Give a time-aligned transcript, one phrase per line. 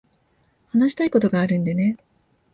[0.71, 1.95] 話したいことがあるんでね。